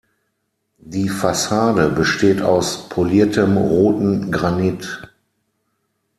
[0.79, 4.99] Die Fassade besteht aus poliertem roten Granit.